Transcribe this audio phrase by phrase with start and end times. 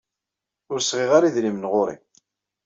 [0.71, 1.95] Ur sɣiɣ ara idrimen ɣer-i.